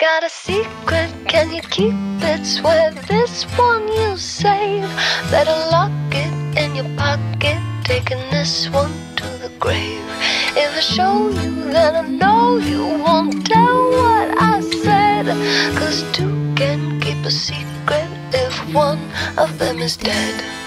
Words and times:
Got 0.00 0.24
a 0.24 0.30
secret, 0.30 1.12
can 1.28 1.52
you 1.52 1.60
keep 1.60 1.92
it? 2.22 2.46
Swear 2.46 2.90
this 2.90 3.44
one 3.58 3.86
you'll 3.86 4.16
save. 4.16 4.88
Better 5.30 5.52
lock 5.70 5.92
it 6.10 6.32
in 6.58 6.74
your 6.74 6.88
pocket, 6.96 7.60
taking 7.84 8.16
this 8.30 8.70
one 8.70 8.94
to 9.16 9.26
the 9.42 9.52
grave. 9.60 10.00
If 10.56 10.74
I 10.74 10.80
show 10.80 11.28
you, 11.28 11.70
then 11.70 11.96
I 11.96 12.08
know 12.08 12.56
you 12.56 12.82
won't 13.04 13.46
tell 13.46 13.90
what 13.90 14.40
I 14.40 14.62
said. 14.62 15.26
Cause 15.76 16.02
two 16.14 16.32
can 16.56 16.98
keep 17.02 17.22
a 17.26 17.30
secret 17.30 18.08
if 18.32 18.56
one 18.72 19.02
of 19.36 19.58
them 19.58 19.80
is 19.80 19.98
dead. 19.98 20.59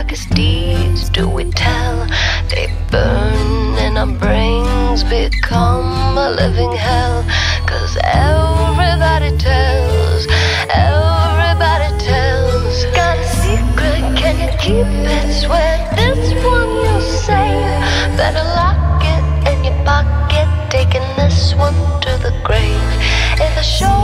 Darkest 0.00 0.30
deeds, 0.30 1.10
do 1.10 1.28
we 1.28 1.44
tell? 1.50 2.06
They 2.48 2.72
burn 2.90 3.76
and 3.84 3.98
our 3.98 4.06
brains 4.06 5.04
become 5.04 6.16
a 6.16 6.30
living 6.30 6.72
hell. 6.72 7.22
Cause 7.66 7.98
everybody 8.02 9.36
tells, 9.36 10.26
everybody 10.70 11.90
tells. 12.00 12.84
Got 12.96 13.18
a 13.18 13.26
secret, 13.44 14.00
can 14.16 14.36
you 14.40 14.50
keep 14.64 14.88
it? 14.88 15.26
Swear 15.42 15.76
this 15.94 16.32
one 16.48 16.70
you'll 16.80 17.00
save. 17.26 18.16
Better 18.16 18.46
lock 18.56 19.04
it 19.04 19.52
in 19.52 19.64
your 19.64 19.84
pocket, 19.84 20.48
taking 20.70 21.08
this 21.20 21.54
one 21.54 21.76
to 22.00 22.12
the 22.24 22.32
grave. 22.42 22.90
If 23.36 23.52
I 23.58 23.60
show 23.60 23.99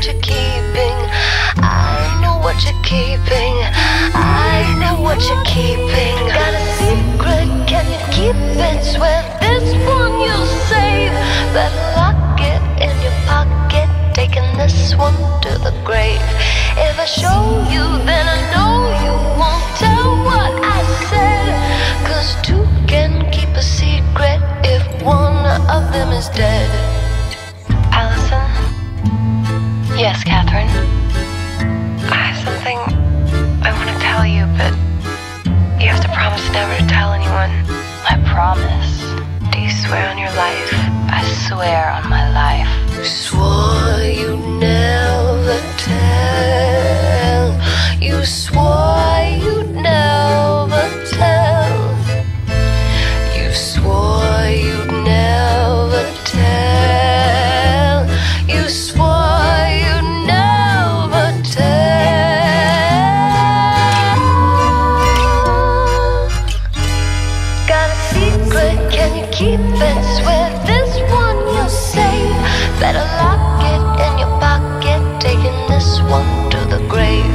that 0.00 0.12
you're 0.12 0.22
keeping? 0.22 0.96
I 1.60 2.20
know 2.22 2.38
what 2.40 2.56
you're 2.64 2.82
keeping. 2.82 3.56
I 4.16 4.64
know 4.80 5.02
what 5.02 5.20
you're 5.20 5.44
keeping. 5.44 6.16
Got 6.32 6.54
a 6.54 6.64
secret? 6.80 7.68
Can 7.68 7.84
you 7.92 8.00
keep 8.08 8.36
it? 8.56 8.84
Swear 8.84 9.20
this 9.40 9.74
one 9.84 10.20
you'll 10.20 10.46
save. 10.72 11.12
Better 11.52 11.84
lock 11.96 12.40
it 12.40 12.62
in 12.80 12.94
your 13.02 13.12
pocket. 13.28 13.88
Taking 14.14 14.56
this 14.56 14.96
one 14.96 15.16
to 15.42 15.58
the 15.58 15.72
grave. 15.84 16.20
If 16.76 16.98
I 16.98 17.04
show 17.04 17.49
promise. 38.80 39.52
Do 39.52 39.60
you 39.60 39.70
swear 39.70 40.08
on 40.08 40.18
your 40.18 40.32
life? 40.32 40.72
I 41.10 41.22
swear 41.48 41.90
on 41.90 42.08
my 42.08 42.30
life. 42.32 43.04
Swore 43.04 44.02
you'd 44.02 44.60
never 44.60 45.09
keep 69.40 69.60
it? 69.88 70.00
Swear 70.16 70.48
this 70.68 70.92
one 71.10 71.38
you'll 71.54 71.72
save. 71.72 72.36
Better 72.78 73.06
lock 73.20 73.64
it 73.72 73.84
in 74.06 74.12
your 74.22 74.34
pocket, 74.44 75.00
taking 75.18 75.58
this 75.72 75.88
one 76.16 76.30
to 76.52 76.60
the 76.72 76.80
grave. 76.92 77.32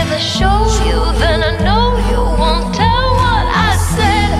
If 0.00 0.06
I 0.18 0.20
show 0.36 0.58
you, 0.86 0.98
then 1.22 1.38
I 1.50 1.52
know 1.66 1.86
you 2.10 2.22
won't 2.42 2.68
tell 2.82 3.06
what 3.22 3.46
I 3.68 3.70
said. 3.94 4.30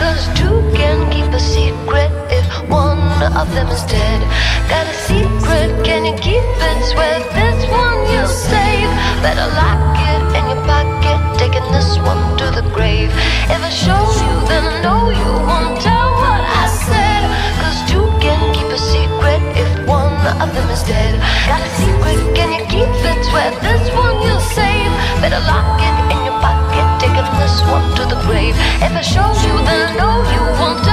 Cause 0.00 0.22
two 0.38 0.58
can 0.78 0.98
keep 1.10 1.30
a 1.40 1.42
secret 1.56 2.12
if 2.30 2.46
one 2.70 3.02
of 3.40 3.46
them 3.54 3.68
is 3.76 3.82
dead. 3.94 4.07
This 23.62 23.84
one 23.94 24.22
you'll 24.22 24.40
save. 24.40 24.90
Better 25.20 25.40
lock 25.50 25.80
it 25.80 25.96
in 26.12 26.24
your 26.24 26.38
pocket, 26.40 26.86
taking 27.00 27.28
this 27.38 27.60
one 27.62 27.86
to 27.96 28.02
the 28.12 28.20
grave. 28.26 28.54
If 28.80 28.92
I 28.92 29.02
show 29.02 29.28
you, 29.44 29.54
then 29.66 29.80
I 29.88 29.96
know 29.96 30.14
you 30.32 30.42
won't. 30.60 30.87